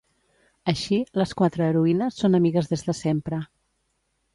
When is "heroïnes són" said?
1.67-2.41